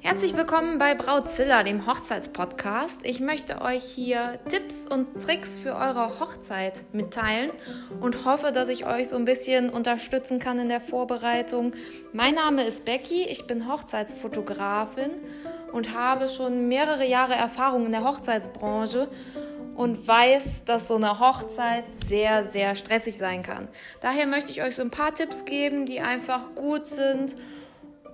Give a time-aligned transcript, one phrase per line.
[0.00, 2.98] Herzlich willkommen bei Brautzilla, dem Hochzeitspodcast.
[3.04, 7.52] Ich möchte euch hier Tipps und Tricks für eure Hochzeit mitteilen
[8.00, 11.74] und hoffe, dass ich euch so ein bisschen unterstützen kann in der Vorbereitung.
[12.12, 15.12] Mein Name ist Becky, ich bin Hochzeitsfotografin
[15.70, 19.08] und habe schon mehrere Jahre Erfahrung in der Hochzeitsbranche
[19.76, 23.68] und weiß, dass so eine Hochzeit sehr, sehr stressig sein kann.
[24.00, 27.36] Daher möchte ich euch so ein paar Tipps geben, die einfach gut sind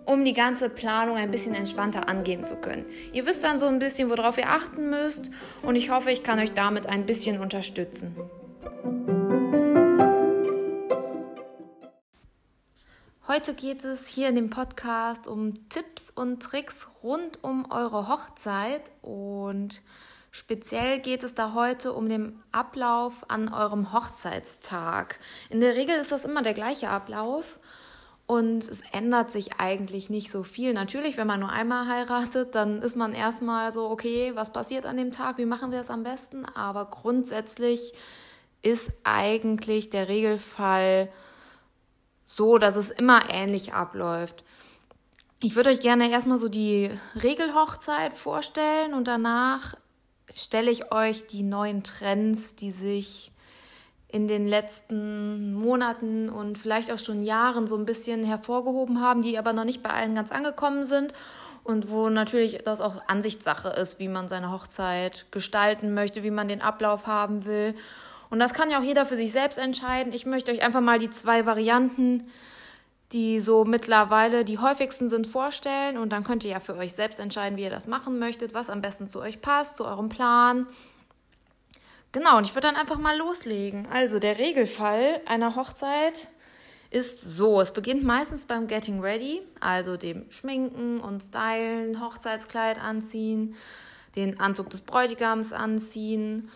[0.09, 2.87] um die ganze Planung ein bisschen entspannter angehen zu können.
[3.13, 5.30] Ihr wisst dann so ein bisschen, worauf ihr achten müsst
[5.61, 8.16] und ich hoffe, ich kann euch damit ein bisschen unterstützen.
[13.29, 18.91] Heute geht es hier in dem Podcast um Tipps und Tricks rund um eure Hochzeit
[19.02, 19.83] und
[20.30, 25.18] speziell geht es da heute um den Ablauf an eurem Hochzeitstag.
[25.51, 27.59] In der Regel ist das immer der gleiche Ablauf
[28.27, 30.74] und es ändert sich eigentlich nicht so viel.
[30.74, 34.98] Natürlich, wenn man nur einmal heiratet, dann ist man erstmal so, okay, was passiert an
[34.98, 36.45] dem Tag, wie machen wir es am besten?
[36.45, 37.95] Aber grundsätzlich
[38.60, 41.10] ist eigentlich der Regelfall
[42.26, 44.45] so, dass es immer ähnlich abläuft.
[45.42, 46.90] Ich würde euch gerne erstmal so die
[47.23, 49.74] Regelhochzeit vorstellen und danach
[50.39, 53.33] stelle ich euch die neuen Trends, die sich
[54.11, 59.39] in den letzten Monaten und vielleicht auch schon Jahren so ein bisschen hervorgehoben haben, die
[59.39, 61.13] aber noch nicht bei allen ganz angekommen sind
[61.63, 66.49] und wo natürlich das auch Ansichtssache ist, wie man seine Hochzeit gestalten möchte, wie man
[66.49, 67.75] den Ablauf haben will.
[68.31, 70.15] Und das kann ja auch jeder für sich selbst entscheiden.
[70.15, 72.31] Ich möchte euch einfach mal die zwei Varianten,
[73.12, 77.20] die so mittlerweile die häufigsten sind, vorstellen und dann könnt ihr ja für euch selbst
[77.20, 80.66] entscheiden, wie ihr das machen möchtet, was am besten zu euch passt, zu eurem Plan
[82.12, 83.86] Genau, und ich würde dann einfach mal loslegen.
[83.86, 86.28] Also der Regelfall einer Hochzeit
[86.91, 93.56] ist so, es beginnt meistens beim Getting Ready, also dem Schminken und Stylen, Hochzeitskleid anziehen,
[94.16, 96.50] den Anzug des Bräutigams anziehen.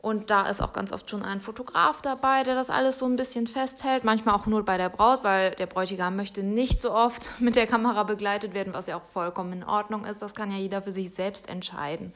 [0.00, 3.16] Und da ist auch ganz oft schon ein Fotograf dabei, der das alles so ein
[3.16, 4.04] bisschen festhält.
[4.04, 7.66] Manchmal auch nur bei der Braut, weil der Bräutigam möchte nicht so oft mit der
[7.66, 10.22] Kamera begleitet werden, was ja auch vollkommen in Ordnung ist.
[10.22, 12.12] Das kann ja jeder für sich selbst entscheiden.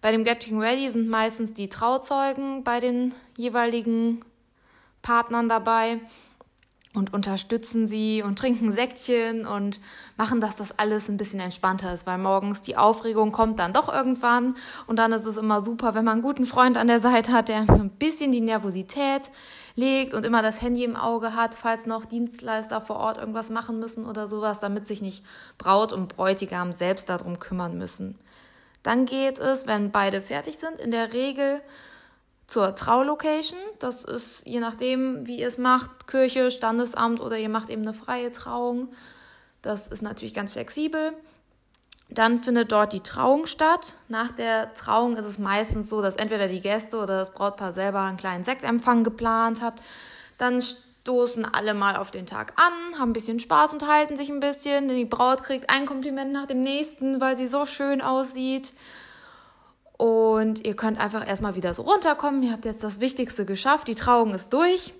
[0.00, 4.24] Bei dem Getting Ready sind meistens die Trauzeugen bei den jeweiligen
[5.02, 6.00] Partnern dabei
[6.92, 9.80] und unterstützen sie und trinken Säckchen und
[10.16, 13.92] machen, dass das alles ein bisschen entspannter ist, weil morgens die Aufregung kommt dann doch
[13.92, 14.56] irgendwann
[14.88, 17.48] und dann ist es immer super, wenn man einen guten Freund an der Seite hat,
[17.48, 19.30] der so ein bisschen die Nervosität
[19.76, 23.78] legt und immer das Handy im Auge hat, falls noch Dienstleister vor Ort irgendwas machen
[23.78, 25.24] müssen oder sowas, damit sich nicht
[25.58, 28.18] Braut und Bräutigam selbst darum kümmern müssen.
[28.82, 31.60] Dann geht es, wenn beide fertig sind, in der Regel
[32.50, 33.58] zur Traulocation.
[33.78, 37.94] Das ist je nachdem, wie ihr es macht, Kirche, Standesamt oder ihr macht eben eine
[37.94, 38.88] freie Trauung.
[39.62, 41.12] Das ist natürlich ganz flexibel.
[42.08, 43.94] Dann findet dort die Trauung statt.
[44.08, 48.00] Nach der Trauung ist es meistens so, dass entweder die Gäste oder das Brautpaar selber
[48.00, 49.80] einen kleinen Sektempfang geplant hat.
[50.36, 54.28] Dann stoßen alle mal auf den Tag an, haben ein bisschen Spaß, und halten sich
[54.28, 54.88] ein bisschen.
[54.88, 58.72] Die Braut kriegt ein Kompliment nach dem nächsten, weil sie so schön aussieht.
[60.00, 62.42] Und ihr könnt einfach erstmal wieder so runterkommen.
[62.42, 63.86] Ihr habt jetzt das Wichtigste geschafft.
[63.86, 64.94] Die Trauung ist durch.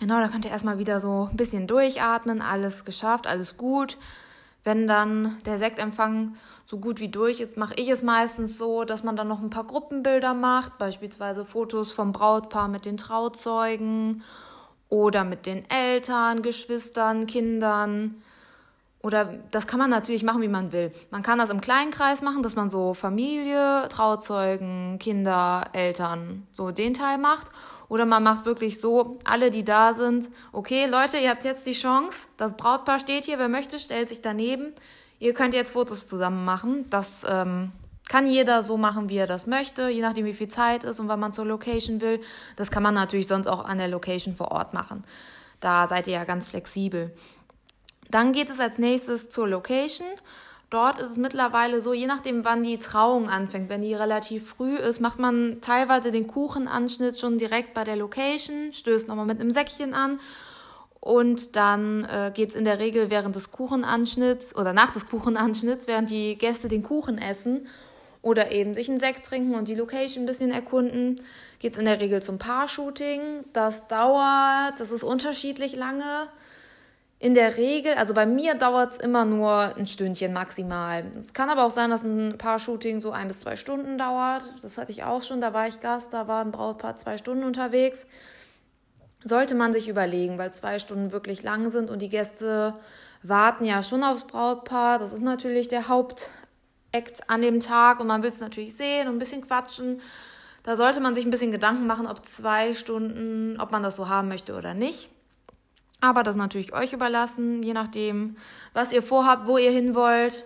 [0.00, 2.40] Genau, da könnt ihr erstmal wieder so ein bisschen durchatmen.
[2.40, 3.98] Alles geschafft, alles gut.
[4.64, 6.34] Wenn dann der Sektempfang
[6.64, 9.50] so gut wie durch ist, mache ich es meistens so, dass man dann noch ein
[9.50, 14.22] paar Gruppenbilder macht, beispielsweise Fotos vom Brautpaar mit den Trauzeugen
[14.88, 18.22] oder mit den Eltern, Geschwistern, Kindern.
[19.06, 20.90] Oder das kann man natürlich machen, wie man will.
[21.12, 26.72] Man kann das im kleinen Kreis machen, dass man so Familie, Trauzeugen, Kinder, Eltern, so
[26.72, 27.52] den Teil macht.
[27.88, 31.72] Oder man macht wirklich so, alle, die da sind, okay, Leute, ihr habt jetzt die
[31.72, 34.72] Chance, das Brautpaar steht hier, wer möchte, stellt sich daneben.
[35.20, 36.90] Ihr könnt jetzt Fotos zusammen machen.
[36.90, 37.70] Das ähm,
[38.08, 41.06] kann jeder so machen, wie er das möchte, je nachdem, wie viel Zeit ist und
[41.06, 42.20] wann man zur Location will.
[42.56, 45.04] Das kann man natürlich sonst auch an der Location vor Ort machen.
[45.60, 47.14] Da seid ihr ja ganz flexibel.
[48.10, 50.06] Dann geht es als nächstes zur Location.
[50.70, 54.76] Dort ist es mittlerweile so, je nachdem, wann die Trauung anfängt, wenn die relativ früh
[54.76, 59.52] ist, macht man teilweise den Kuchenanschnitt schon direkt bei der Location, stößt nochmal mit einem
[59.52, 60.18] Säckchen an
[61.00, 65.86] und dann äh, geht es in der Regel während des Kuchenanschnitts oder nach des Kuchenanschnitts,
[65.86, 67.68] während die Gäste den Kuchen essen
[68.22, 71.20] oder eben sich einen Sekt trinken und die Location ein bisschen erkunden.
[71.60, 73.44] Geht es in der Regel zum Paar-Shooting.
[73.52, 76.26] Das dauert, das ist unterschiedlich lange.
[77.26, 81.10] In der Regel, also bei mir dauert es immer nur ein Stündchen maximal.
[81.18, 84.48] Es kann aber auch sein, dass ein Paar-Shooting so ein bis zwei Stunden dauert.
[84.62, 87.42] Das hatte ich auch schon, da war ich Gast, da war ein Brautpaar zwei Stunden
[87.42, 88.06] unterwegs.
[89.24, 92.74] sollte man sich überlegen, weil zwei Stunden wirklich lang sind und die Gäste
[93.24, 95.00] warten ja schon aufs Brautpaar.
[95.00, 96.30] Das ist natürlich der Hauptakt
[97.26, 100.00] an dem Tag und man will es natürlich sehen und ein bisschen quatschen.
[100.62, 104.08] Da sollte man sich ein bisschen Gedanken machen, ob zwei Stunden, ob man das so
[104.08, 105.10] haben möchte oder nicht.
[106.00, 108.36] Aber das ist natürlich euch überlassen, je nachdem,
[108.74, 110.44] was ihr vorhabt, wo ihr hin wollt.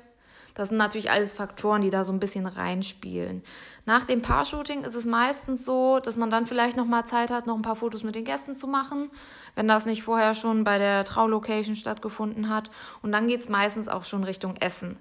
[0.54, 3.42] Das sind natürlich alles Faktoren, die da so ein bisschen reinspielen.
[3.86, 7.46] Nach dem Paar-Shooting ist es meistens so, dass man dann vielleicht noch mal Zeit hat,
[7.46, 9.10] noch ein paar Fotos mit den Gästen zu machen,
[9.54, 12.70] wenn das nicht vorher schon bei der Traulocation stattgefunden hat.
[13.02, 14.96] Und dann geht es meistens auch schon Richtung Essen.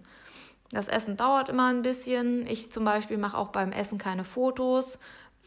[0.71, 2.45] Das Essen dauert immer ein bisschen.
[2.47, 4.99] Ich zum Beispiel mache auch beim Essen keine Fotos,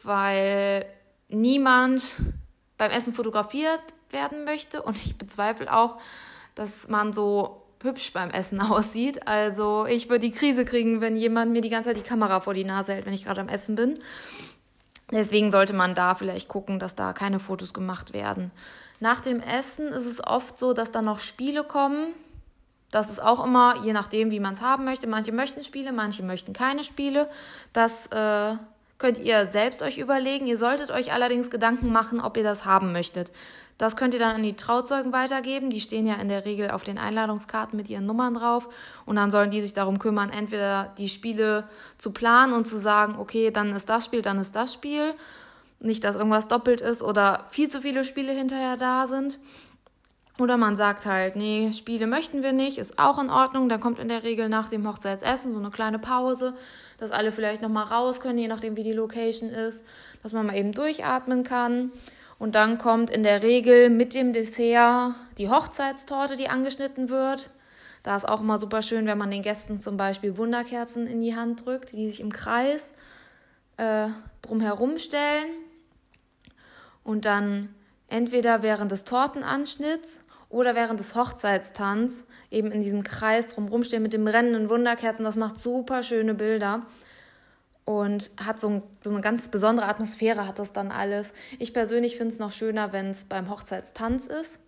[0.02, 0.84] weil
[1.28, 2.16] niemand
[2.76, 3.80] beim Essen fotografiert
[4.12, 4.82] werden möchte.
[4.82, 5.98] Und ich bezweifle auch,
[6.54, 9.26] dass man so hübsch beim Essen aussieht.
[9.26, 12.54] Also ich würde die Krise kriegen, wenn jemand mir die ganze Zeit die Kamera vor
[12.54, 13.98] die Nase hält, wenn ich gerade am Essen bin.
[15.10, 18.50] Deswegen sollte man da vielleicht gucken, dass da keine Fotos gemacht werden.
[18.98, 22.14] Nach dem Essen ist es oft so, dass dann noch Spiele kommen.
[22.90, 25.06] Das ist auch immer, je nachdem, wie man es haben möchte.
[25.06, 27.28] Manche möchten Spiele, manche möchten keine Spiele.
[27.72, 28.56] Das äh,
[29.02, 30.46] könnt ihr selbst euch überlegen.
[30.46, 33.32] Ihr solltet euch allerdings Gedanken machen, ob ihr das haben möchtet.
[33.76, 35.70] Das könnt ihr dann an die Trauzeugen weitergeben.
[35.70, 38.68] Die stehen ja in der Regel auf den Einladungskarten mit ihren Nummern drauf.
[39.04, 41.64] Und dann sollen die sich darum kümmern, entweder die Spiele
[41.98, 45.14] zu planen und zu sagen, okay, dann ist das Spiel, dann ist das Spiel.
[45.80, 49.40] Nicht, dass irgendwas doppelt ist oder viel zu viele Spiele hinterher da sind.
[50.38, 53.68] Oder man sagt halt, nee, Spiele möchten wir nicht, ist auch in Ordnung.
[53.68, 56.54] Dann kommt in der Regel nach dem Hochzeitsessen so eine kleine Pause,
[56.98, 59.84] dass alle vielleicht nochmal raus können, je nachdem wie die Location ist,
[60.22, 61.92] dass man mal eben durchatmen kann.
[62.38, 67.50] Und dann kommt in der Regel mit dem Dessert die Hochzeitstorte, die angeschnitten wird.
[68.02, 71.36] Da ist auch immer super schön, wenn man den Gästen zum Beispiel Wunderkerzen in die
[71.36, 72.94] Hand drückt, die sich im Kreis
[73.76, 74.08] äh,
[74.40, 75.52] drumherum stellen.
[77.04, 77.74] Und dann
[78.12, 84.12] entweder während des Tortenanschnitts oder während des Hochzeitstanz eben in diesem Kreis drumherum stehen mit
[84.12, 85.24] den brennenden Wunderkerzen.
[85.24, 86.82] Das macht super schöne Bilder
[87.86, 91.32] und hat so, ein, so, eine ganz besondere Atmosphäre, hat das dann alles.
[91.58, 94.58] Ich persönlich finde es noch schöner, wenn es beim Hochzeitstanz ist,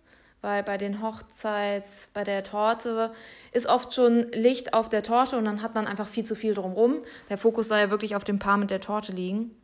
[0.41, 3.11] weil bei den Hochzeits, bei der Torte
[3.51, 6.55] ist oft schon Licht auf der Torte und dann hat man einfach viel zu viel
[6.55, 7.03] drumrum.
[7.29, 9.55] Der Fokus soll ja wirklich auf dem Paar mit der Torte liegen.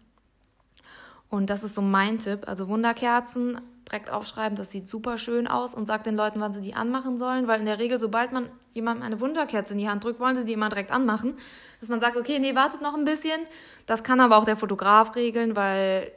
[1.30, 2.48] Und das ist so mein Tipp.
[2.48, 3.60] Also Wunderkerzen
[3.92, 7.18] direkt aufschreiben, das sieht super schön aus und sagt den Leuten, wann sie die anmachen
[7.18, 10.36] sollen, weil in der Regel, sobald man jemandem eine Wunderkerze in die Hand drückt, wollen
[10.38, 11.38] sie die immer direkt anmachen.
[11.80, 13.40] Dass man sagt, okay, nee, wartet noch ein bisschen.
[13.88, 16.12] Das kann aber auch der Fotograf regeln, weil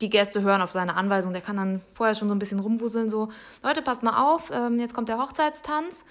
[0.00, 1.32] die Gäste hören auf seine Anweisung.
[1.32, 3.30] Der kann dann vorher schon so ein bisschen rumwuseln, so,
[3.62, 6.04] Leute, passt mal auf, ähm, jetzt kommt der Hochzeitstanz.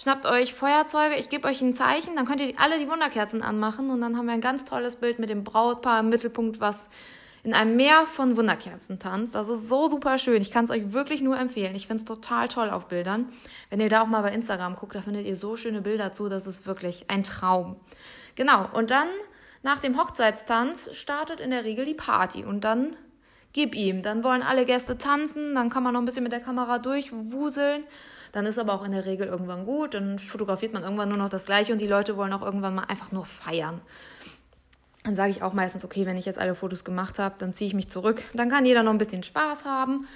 [0.00, 3.90] Schnappt euch Feuerzeuge, ich gebe euch ein Zeichen, dann könnt ihr alle die Wunderkerzen anmachen
[3.90, 6.88] und dann haben wir ein ganz tolles Bild mit dem Brautpaar im Mittelpunkt, was
[7.48, 9.34] in einem Meer von Wunderkerzen tanzt.
[9.34, 10.42] Das ist so super schön.
[10.42, 11.74] Ich kann es euch wirklich nur empfehlen.
[11.74, 13.30] Ich finde es total toll auf Bildern.
[13.70, 16.28] Wenn ihr da auch mal bei Instagram guckt, da findet ihr so schöne Bilder zu.
[16.28, 17.76] Das ist wirklich ein Traum.
[18.34, 18.68] Genau.
[18.74, 19.08] Und dann
[19.62, 22.94] nach dem Hochzeitstanz startet in der Regel die Party und dann
[23.54, 24.02] gib ihm.
[24.02, 27.84] Dann wollen alle Gäste tanzen, dann kann man noch ein bisschen mit der Kamera durchwuseln.
[28.32, 29.94] Dann ist aber auch in der Regel irgendwann gut.
[29.94, 32.84] Dann fotografiert man irgendwann nur noch das Gleiche und die Leute wollen auch irgendwann mal
[32.84, 33.80] einfach nur feiern
[35.08, 37.68] dann sage ich auch meistens, okay, wenn ich jetzt alle Fotos gemacht habe, dann ziehe
[37.68, 38.22] ich mich zurück.
[38.34, 40.06] Dann kann jeder noch ein bisschen Spaß haben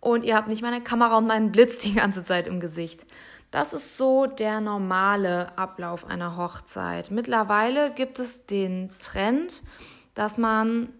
[0.00, 3.06] und ihr habt nicht meine Kamera und meinen Blitz die ganze Zeit im Gesicht.
[3.50, 7.10] Das ist so der normale Ablauf einer Hochzeit.
[7.10, 9.62] Mittlerweile gibt es den Trend,
[10.12, 10.90] dass man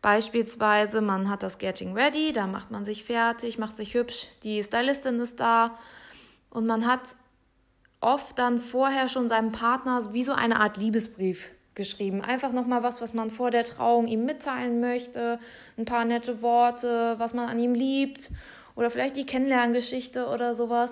[0.00, 4.62] beispielsweise, man hat das Getting Ready, da macht man sich fertig, macht sich hübsch, die
[4.62, 5.76] Stylistin ist da
[6.50, 7.16] und man hat
[8.00, 12.20] oft dann vorher schon seinem Partner wie so eine Art Liebesbrief geschrieben.
[12.22, 15.38] Einfach nochmal was, was man vor der Trauung ihm mitteilen möchte,
[15.78, 18.30] ein paar nette Worte, was man an ihm liebt
[18.74, 20.90] oder vielleicht die Kennenlerngeschichte oder sowas,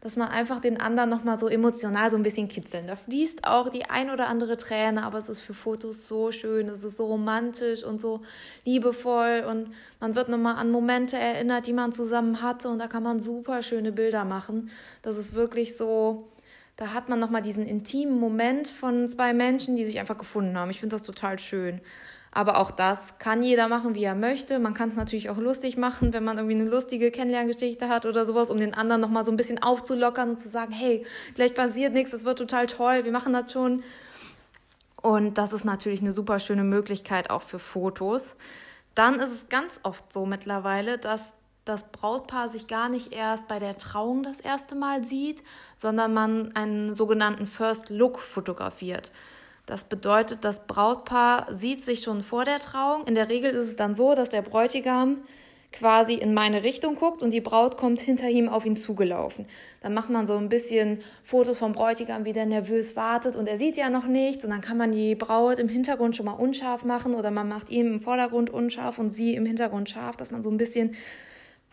[0.00, 2.86] dass man einfach den anderen nochmal so emotional so ein bisschen kitzeln.
[2.86, 6.68] Da fließt auch die ein oder andere Träne, aber es ist für Fotos so schön,
[6.68, 8.22] es ist so romantisch und so
[8.64, 13.02] liebevoll und man wird nochmal an Momente erinnert, die man zusammen hatte und da kann
[13.02, 14.70] man super schöne Bilder machen.
[15.02, 16.29] Das ist wirklich so,
[16.80, 20.70] da hat man nochmal diesen intimen Moment von zwei Menschen, die sich einfach gefunden haben.
[20.70, 21.82] Ich finde das total schön.
[22.32, 24.58] Aber auch das kann jeder machen, wie er möchte.
[24.58, 28.24] Man kann es natürlich auch lustig machen, wenn man irgendwie eine lustige Kennenlerngeschichte hat oder
[28.24, 31.92] sowas, um den anderen nochmal so ein bisschen aufzulockern und zu sagen, hey, gleich passiert
[31.92, 33.82] nichts, es wird total toll, wir machen das schon.
[35.02, 38.36] Und das ist natürlich eine super schöne Möglichkeit auch für Fotos.
[38.94, 41.34] Dann ist es ganz oft so mittlerweile, dass
[41.70, 45.42] das Brautpaar sich gar nicht erst bei der Trauung das erste Mal sieht,
[45.76, 49.12] sondern man einen sogenannten First Look fotografiert.
[49.66, 53.06] Das bedeutet, das Brautpaar sieht sich schon vor der Trauung.
[53.06, 55.18] In der Regel ist es dann so, dass der Bräutigam
[55.72, 59.46] quasi in meine Richtung guckt und die Braut kommt hinter ihm auf ihn zugelaufen.
[59.80, 63.58] Dann macht man so ein bisschen Fotos vom Bräutigam, wie der nervös wartet und er
[63.58, 66.84] sieht ja noch nichts und dann kann man die Braut im Hintergrund schon mal unscharf
[66.84, 70.42] machen oder man macht ihn im Vordergrund unscharf und sie im Hintergrund scharf, dass man
[70.42, 70.96] so ein bisschen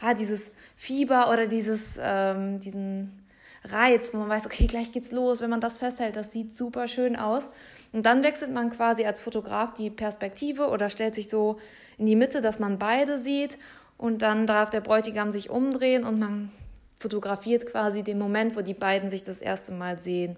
[0.02, 3.28] ha, dieses Fieber oder dieses, ähm, diesen
[3.64, 6.88] Reiz, wo man weiß, okay, gleich geht's los, wenn man das festhält, das sieht super
[6.88, 7.50] schön aus.
[7.94, 11.58] Und dann wechselt man quasi als Fotograf die Perspektive oder stellt sich so
[11.98, 13.58] in die Mitte, dass man beide sieht
[13.98, 16.52] und dann darf der Bräutigam sich umdrehen und man
[17.00, 20.36] fotografiert quasi den Moment, wo die beiden sich das erste Mal sehen.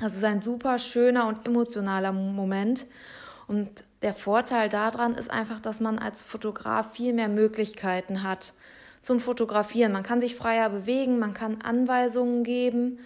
[0.00, 2.86] Das ist ein super schöner und emotionaler Moment.
[3.46, 8.54] Und der Vorteil daran ist einfach, dass man als Fotograf viel mehr Möglichkeiten hat
[9.02, 9.92] zum Fotografieren.
[9.92, 12.98] Man kann sich freier bewegen, man kann Anweisungen geben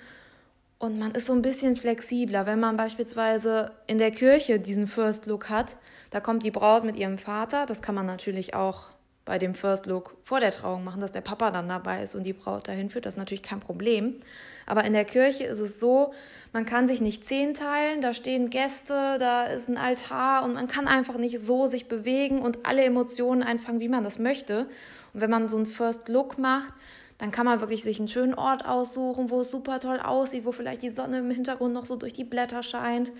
[0.78, 2.46] und man ist so ein bisschen flexibler.
[2.46, 5.76] Wenn man beispielsweise in der Kirche diesen First Look hat,
[6.10, 8.86] da kommt die Braut mit ihrem Vater, das kann man natürlich auch
[9.28, 12.24] bei dem First Look vor der Trauung machen, dass der Papa dann dabei ist und
[12.24, 13.04] die Braut dahin führt.
[13.04, 14.20] Das ist natürlich kein Problem.
[14.64, 16.14] Aber in der Kirche ist es so,
[16.54, 20.66] man kann sich nicht zehn teilen, da stehen Gäste, da ist ein Altar und man
[20.66, 24.66] kann einfach nicht so sich bewegen und alle Emotionen einfangen, wie man das möchte.
[25.12, 26.72] Und wenn man so einen First Look macht,
[27.18, 30.52] dann kann man wirklich sich einen schönen Ort aussuchen, wo es super toll aussieht, wo
[30.52, 33.12] vielleicht die Sonne im Hintergrund noch so durch die Blätter scheint,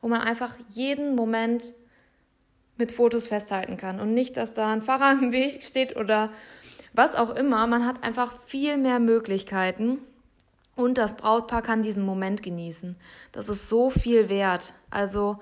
[0.00, 1.74] wo man einfach jeden Moment
[2.80, 6.30] mit Fotos festhalten kann und nicht, dass da ein Pfarrer im Weg steht oder
[6.92, 7.66] was auch immer.
[7.68, 9.98] Man hat einfach viel mehr Möglichkeiten
[10.74, 12.96] und das Brautpaar kann diesen Moment genießen.
[13.30, 14.72] Das ist so viel wert.
[14.90, 15.38] Also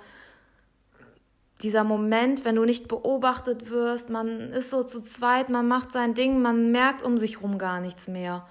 [1.63, 6.15] dieser Moment, wenn du nicht beobachtet wirst, man ist so zu zweit, man macht sein
[6.15, 8.47] Ding, man merkt um sich rum gar nichts mehr.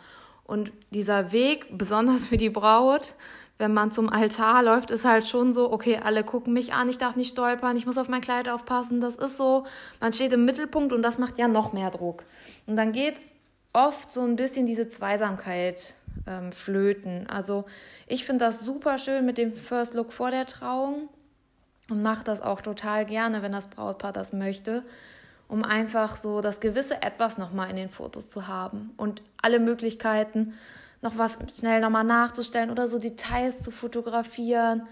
[0.46, 3.16] Und dieser Weg, besonders für die Braut,
[3.58, 7.00] wenn man zum Altar läuft, ist halt schon so, okay, alle gucken mich an, ich
[7.00, 9.02] darf nicht stolpern, ich muss auf mein Kleid aufpassen.
[9.02, 9.66] Das ist so,
[10.00, 12.24] man steht im Mittelpunkt und das macht ja noch mehr Druck.
[12.68, 13.16] Und dann geht
[13.74, 15.96] oft so ein bisschen diese Zweisamkeit
[16.28, 17.28] ähm, flöten.
[17.30, 17.66] Also
[18.06, 21.10] ich finde das super schön mit dem First Look vor der Trauung
[21.90, 24.84] und mache das auch total gerne, wenn das Brautpaar das möchte,
[25.48, 30.54] um einfach so das gewisse Etwas nochmal in den Fotos zu haben und alle Möglichkeiten
[31.02, 34.84] noch was schnell nochmal nachzustellen oder so Details zu fotografieren.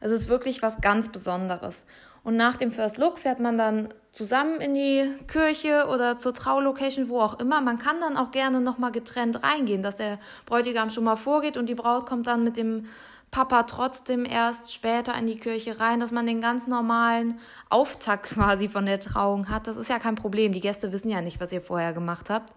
[0.00, 1.84] Es ist wirklich was ganz Besonderes.
[2.24, 7.08] Und nach dem First Look fährt man dann zusammen in die Kirche oder zur Traulocation,
[7.08, 7.60] wo auch immer.
[7.60, 11.68] Man kann dann auch gerne nochmal getrennt reingehen, dass der Bräutigam schon mal vorgeht und
[11.68, 12.86] die Braut kommt dann mit dem
[13.32, 17.40] Papa trotzdem erst später in die Kirche rein, dass man den ganz normalen
[17.70, 19.66] Auftakt quasi von der Trauung hat.
[19.66, 20.52] Das ist ja kein Problem.
[20.52, 22.52] Die Gäste wissen ja nicht, was ihr vorher gemacht habt.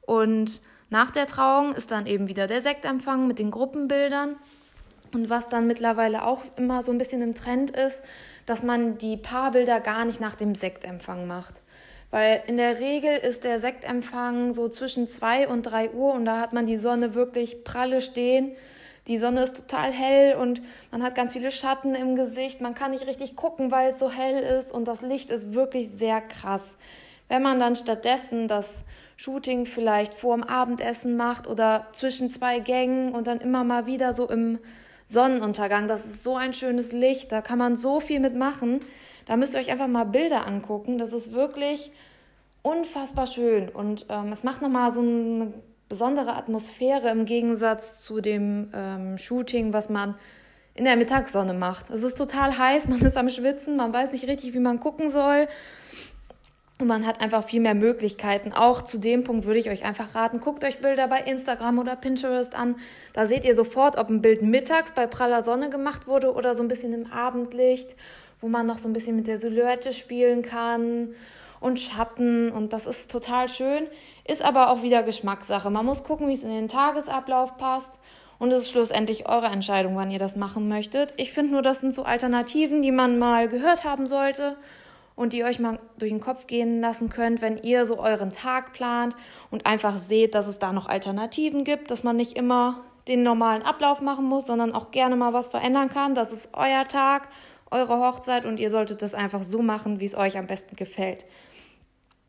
[0.00, 0.60] Und
[0.92, 4.36] nach der Trauung ist dann eben wieder der Sektempfang mit den Gruppenbildern.
[5.14, 8.02] Und was dann mittlerweile auch immer so ein bisschen im Trend ist,
[8.44, 11.62] dass man die Paarbilder gar nicht nach dem Sektempfang macht.
[12.10, 16.40] Weil in der Regel ist der Sektempfang so zwischen 2 und 3 Uhr und da
[16.40, 18.52] hat man die Sonne wirklich pralle stehen.
[19.06, 22.60] Die Sonne ist total hell und man hat ganz viele Schatten im Gesicht.
[22.60, 25.88] Man kann nicht richtig gucken, weil es so hell ist und das Licht ist wirklich
[25.88, 26.76] sehr krass.
[27.32, 28.84] Wenn man dann stattdessen das
[29.16, 34.12] Shooting vielleicht vor dem Abendessen macht oder zwischen zwei Gängen und dann immer mal wieder
[34.12, 34.58] so im
[35.06, 38.80] Sonnenuntergang, das ist so ein schönes Licht, da kann man so viel mitmachen.
[39.24, 40.98] Da müsst ihr euch einfach mal Bilder angucken.
[40.98, 41.90] Das ist wirklich
[42.60, 45.54] unfassbar schön und ähm, es macht nochmal so eine
[45.88, 50.16] besondere Atmosphäre im Gegensatz zu dem ähm, Shooting, was man
[50.74, 51.88] in der Mittagssonne macht.
[51.88, 55.08] Es ist total heiß, man ist am Schwitzen, man weiß nicht richtig, wie man gucken
[55.08, 55.48] soll.
[56.82, 58.52] Und man hat einfach viel mehr Möglichkeiten.
[58.52, 61.94] Auch zu dem Punkt würde ich euch einfach raten, guckt euch Bilder bei Instagram oder
[61.94, 62.74] Pinterest an.
[63.12, 66.62] Da seht ihr sofort, ob ein Bild mittags bei praller Sonne gemacht wurde oder so
[66.64, 67.94] ein bisschen im Abendlicht,
[68.40, 71.14] wo man noch so ein bisschen mit der Silhouette spielen kann
[71.60, 72.50] und Schatten.
[72.50, 73.86] Und das ist total schön.
[74.26, 75.70] Ist aber auch wieder Geschmackssache.
[75.70, 78.00] Man muss gucken, wie es in den Tagesablauf passt.
[78.40, 81.14] Und es ist schlussendlich eure Entscheidung, wann ihr das machen möchtet.
[81.16, 84.56] Ich finde nur, das sind so Alternativen, die man mal gehört haben sollte
[85.14, 88.72] und die euch mal durch den Kopf gehen lassen könnt, wenn ihr so euren Tag
[88.72, 89.16] plant
[89.50, 93.62] und einfach seht, dass es da noch Alternativen gibt, dass man nicht immer den normalen
[93.62, 96.14] Ablauf machen muss, sondern auch gerne mal was verändern kann.
[96.14, 97.28] Das ist euer Tag,
[97.70, 101.24] eure Hochzeit und ihr solltet das einfach so machen, wie es euch am besten gefällt.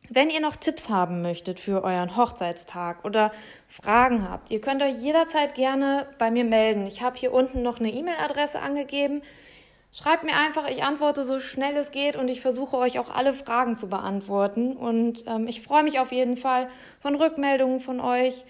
[0.10, 3.32] Wenn ihr noch Tipps haben möchtet für euren Hochzeitstag oder
[3.70, 6.86] Fragen habt, ihr könnt euch jederzeit gerne bei mir melden.
[6.88, 9.22] Ich habe hier unten noch eine E-Mail-Adresse angegeben.
[9.96, 13.32] Schreibt mir einfach, ich antworte so schnell es geht und ich versuche euch auch alle
[13.32, 14.76] Fragen zu beantworten.
[14.76, 16.68] Und ähm, ich freue mich auf jeden Fall
[17.00, 18.44] von Rückmeldungen von euch.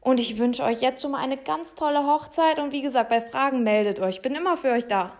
[0.00, 2.60] Und ich wünsche euch jetzt schon mal eine ganz tolle Hochzeit.
[2.60, 4.16] Und wie gesagt, bei Fragen meldet euch.
[4.16, 5.10] Ich bin immer für euch da.